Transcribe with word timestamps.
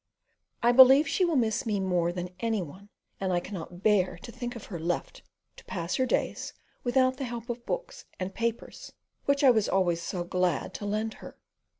I 0.63 0.71
believe 0.71 1.07
she 1.07 1.25
will 1.25 1.35
miss 1.35 1.63
me 1.63 1.79
more 1.79 2.11
than 2.11 2.33
any 2.39 2.63
one; 2.63 2.89
and 3.19 3.31
I 3.31 3.39
cannot 3.39 3.83
bear 3.83 4.17
to 4.23 4.31
think 4.31 4.55
of 4.55 4.65
her 4.65 4.79
left 4.79 5.21
to 5.57 5.65
pass 5.65 5.97
her 5.97 6.07
days 6.07 6.53
without 6.83 7.17
the 7.17 7.23
help 7.25 7.51
of 7.51 7.67
books 7.67 8.05
and 8.19 8.33
papers, 8.33 8.93
which 9.25 9.43
I 9.43 9.51
was 9.51 9.69
always 9.69 10.01
so 10.01 10.23
glad 10.23 10.73
to 10.73 10.87
lend 10.87 11.13
her. 11.21 11.37